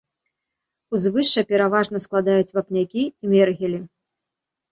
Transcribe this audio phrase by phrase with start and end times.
[0.97, 3.79] Узвышша пераважна складаюць вапнякі і мергелі.